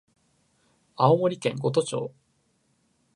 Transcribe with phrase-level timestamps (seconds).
[0.95, 2.11] 青森県五戸町